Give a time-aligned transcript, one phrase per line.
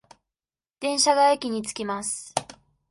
[0.79, 2.33] 電車が駅に着きます。